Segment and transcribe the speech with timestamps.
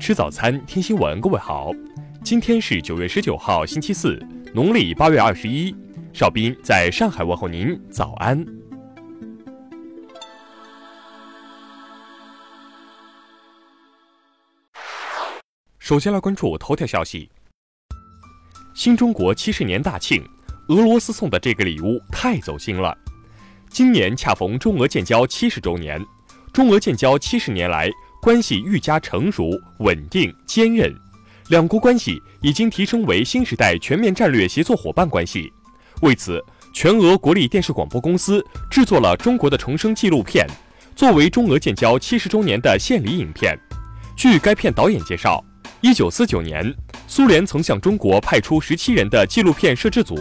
[0.00, 1.20] 吃早餐，听新闻。
[1.20, 1.70] 各位好，
[2.24, 4.18] 今天是九月十九号，星期四，
[4.54, 5.76] 农历八月二十一。
[6.14, 8.42] 邵斌在上海问候您，早安。
[15.78, 17.30] 首先来关注头条消息：
[18.74, 20.26] 新中国七十年大庆，
[20.68, 22.96] 俄罗斯送的这个礼物太走心了。
[23.68, 26.02] 今年恰逢中俄建交七十周年，
[26.54, 27.90] 中俄建交七十年来。
[28.20, 30.94] 关系愈加成熟、稳定、坚韧，
[31.48, 35.50] 两国关系已经提升为新时代全面战略协作伙伴关系。
[36.02, 36.38] 为此，
[36.74, 40.46] 全俄国立电视广播公司制作了《中国的重生》纪录片，
[40.94, 43.58] 作为中俄建交七十周年的献礼影片。
[44.14, 45.42] 据该片导演介绍，
[45.80, 46.74] 一九四九年，
[47.06, 50.14] 苏联曾向中国派出十七人的纪录片摄制组，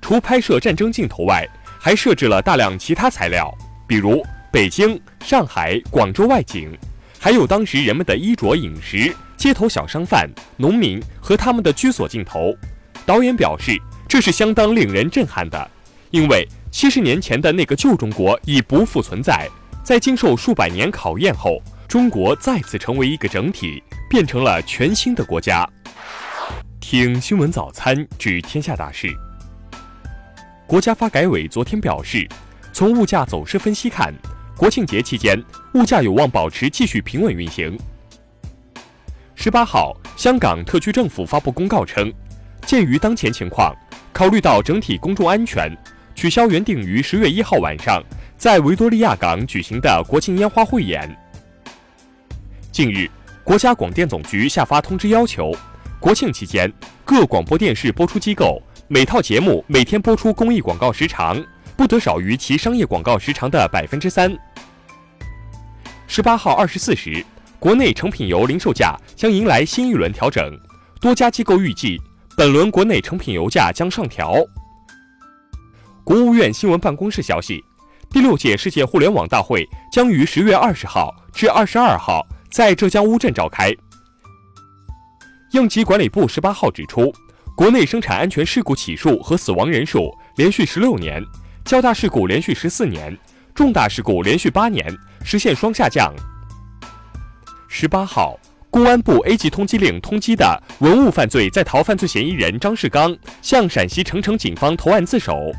[0.00, 1.46] 除拍摄战争镜头外，
[1.78, 3.52] 还设置了大量其他材料，
[3.86, 6.74] 比如北京、上海、广州外景。
[7.24, 12.54] 还有当时人们的衣着、饮食、街头小商贩、农民和他们的居所镜头。
[13.06, 15.70] 导演表示，这是相当令人震撼的，
[16.10, 19.48] 因为七十年前的那个旧中国已不复存在，
[19.82, 25.66] 在经受数百年考验后，中国再次成为一个整体，变成了全新的国家。
[26.78, 29.08] 听新闻早餐知天下大事。
[30.66, 32.28] 国家发改委昨天表示，
[32.70, 34.12] 从物价走势分析看。
[34.56, 35.42] 国庆节期间，
[35.74, 37.76] 物价有望保持继续平稳运行。
[39.34, 42.12] 十八号，香港特区政府发布公告称，
[42.64, 43.74] 鉴于当前情况，
[44.12, 45.76] 考虑到整体公众安全，
[46.14, 48.00] 取消原定于十月一号晚上
[48.38, 51.14] 在维多利亚港举行的国庆烟花汇演。
[52.70, 53.10] 近日，
[53.42, 55.52] 国家广电总局下发通知，要求
[55.98, 56.72] 国庆期间
[57.04, 61.44] 各广播电视播出机构每套节目每天播出公益广告时长。
[61.76, 64.36] 不得少于其商业广告时长的百分之三。
[66.06, 67.24] 十八号二十四时，
[67.58, 70.56] 国内成品油零售价将迎来新一轮调整，
[71.00, 72.00] 多家机构预计
[72.36, 74.34] 本轮国内成品油价将上调。
[76.04, 77.60] 国务院新闻办公室消息，
[78.10, 83.74] 第六届世界互联网大会将于十月二十号至二十二号在浙江乌镇召开。
[85.52, 87.12] 应急管理部十八号指出，
[87.56, 91.24] 国内生产安全事故起数和死亡人数连续十六年。
[91.64, 93.16] 较大事故连续十四年，
[93.54, 94.86] 重大事故连续八年，
[95.24, 96.14] 实现双下降。
[97.68, 98.38] 十八号，
[98.68, 105.50] 公安部 A 级通缉令通缉的文物犯罪在逃犯罪嫌疑人张世刚向陕西澄城警方投案自首。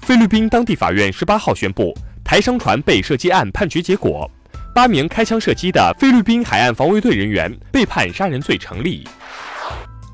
[0.00, 4.30] 菲律宾当地法院十八号宣布台商船被射击案判决结果，
[4.74, 9.08] 八名开枪射击的菲律宾海岸防卫队人员被判杀人罪成立。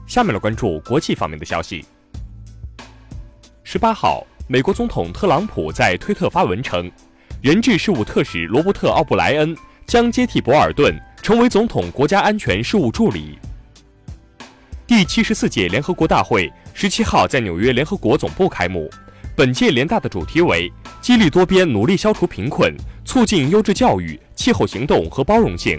[0.07, 1.85] 下面来关注国际方面的消息。
[3.71, 6.91] 十八号，美国总统特朗普在推特发文称，
[7.43, 9.55] 人质事务特使罗伯特·奥布莱恩
[9.87, 13.39] 将接替博尔顿，成为总统国家安全事务助理。
[14.87, 18.89] 第七十四届联合国大会十七号在纽约联合国总部开幕，
[19.37, 22.75] 本届联大的主题为激励多边，努力消除贫困，
[23.05, 25.79] 促进优质教育、气候行动和包容性。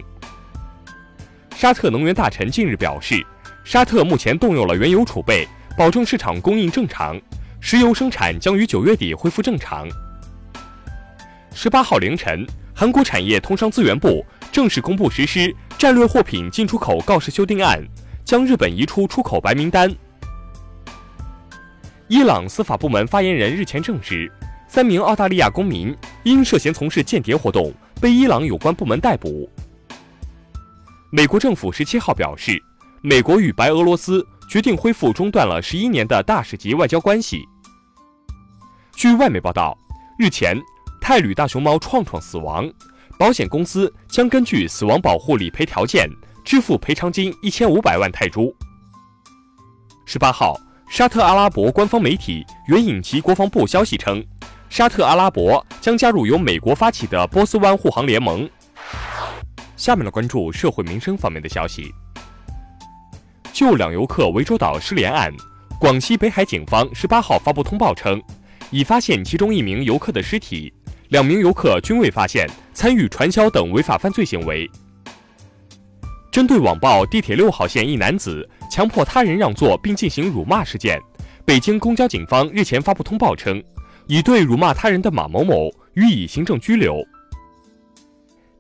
[1.56, 3.25] 沙特能源大臣近日表示，
[3.63, 7.19] 沙特目前动用了原油储备，保证市场供应正常。
[7.62, 9.88] 石油生产将于九月底恢复正常。
[11.53, 17.84] 十八号凌晨，韩国产业通商资源部正式公布实施战略货品进出口告示修订案，
[18.24, 19.94] 将日本移出出口白名单。
[22.08, 24.31] 伊朗司法部门发言人日前证实，
[24.68, 29.50] 三名澳大利亚公民因涉嫌从事间谍活动被伊朗有关部门逮捕。
[31.12, 32.59] 美国政府十七号表示，
[33.02, 34.25] 美国与白俄罗斯。
[34.50, 37.48] 决定恢复中断了十一年的大使级外交关系。
[38.96, 39.78] 据外媒报道，
[40.18, 40.60] 日前
[41.00, 42.68] 泰旅大熊猫创创死亡，
[43.20, 46.10] 保险公司将根据死亡保护理赔条件
[46.44, 48.52] 支付赔偿金一千五百万泰铢。
[50.08, 54.26] 十八号，沙特阿拉伯官方媒体援引其国防部消息称，
[54.68, 58.50] 沙特阿拉伯将加入由美国发起的波斯湾护航联盟。
[59.78, 61.94] 下面来关注社会民生方面的消息。
[63.51, 65.34] 就两游客涠洲岛失联案，
[65.80, 68.22] 广西北海警方十八号发布通报称，
[68.69, 70.72] 已发现其中一名游客的尸体，
[71.10, 74.69] 两名游客均未发现参与传销等违法犯罪行为。
[76.31, 81.02] 针对网曝地铁六号线一男子强迫他人让座并进行辱骂事件，
[81.44, 83.62] 北京公交警方日前发布通报称，
[84.07, 87.04] 已对辱骂他人的马某某予以行政拘留。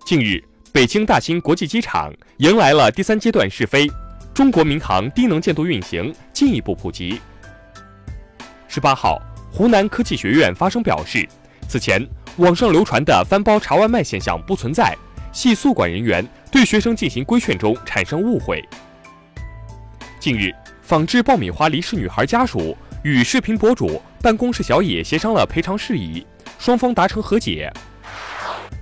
[0.03, 0.43] 近日，
[0.73, 3.87] 北京大兴国际机场迎来了第三阶段试飞。
[4.39, 7.19] 中国民航低能见度运行进一步普及。
[8.69, 9.21] 十八号，
[9.51, 11.27] 湖南科技学院发声表示，
[11.67, 12.07] 此前
[12.37, 14.97] 网上流传的翻包查外卖现象不存在，
[15.33, 18.63] 系宿管人员对学生进行规劝中产生误会。
[20.21, 26.25] 近日，仿制爆米花离世女孩家属与视频博主办公室小野协商了赔偿事宜，
[26.57, 27.69] 双方达成和解。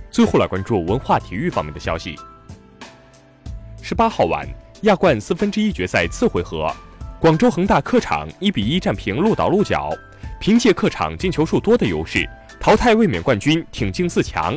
[0.08, 2.16] 最后来关注文化体育方面的消息。
[3.82, 4.46] 十八号晚，
[4.82, 6.72] 亚冠四分之一决赛次回合，
[7.18, 9.90] 广州恒大客场一比一战平鹿岛鹿角，
[10.38, 12.28] 凭借客场进球数多的优势，
[12.60, 14.56] 淘汰卫冕冠军，挺进四强。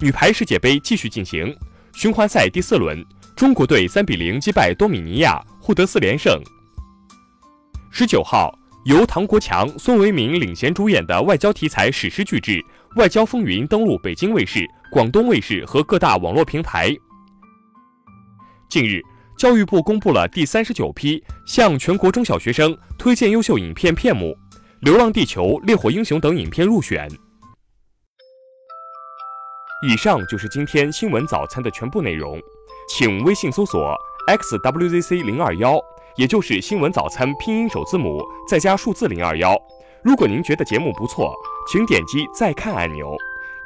[0.00, 1.56] 女排世界杯继续进行，
[1.94, 3.04] 循环赛第四轮，
[3.36, 6.42] 中国队三比零击败多米尼亚，获得四连胜。
[7.92, 8.52] 十九号，
[8.86, 12.54] 由唐国强、孙维民领衔主演的外交题材史诗巨制
[12.96, 16.92] 《外交风云》登陆北京卫视、广东卫视和各大网络平台。
[18.72, 19.02] 近日，
[19.36, 24.34] 教育部公布了第三十九批向全国中小学生推荐优秀影片片目，
[24.80, 27.06] 《流浪地球》《烈火英雄》等影片入选。
[29.86, 32.40] 以上就是今天新闻早餐的全部内容，
[32.88, 33.94] 请微信搜索
[34.28, 35.78] xwzc 零二幺，
[36.16, 39.54] 也就是新闻早餐拼音首字母再加数字零二幺。
[40.02, 41.34] 如果您觉得节目不错，
[41.70, 43.14] 请点击再看按钮。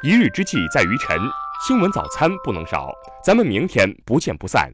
[0.03, 1.17] 一日之计在于晨，
[1.65, 2.91] 新闻早餐不能少，
[3.23, 4.69] 咱们明天不见不散。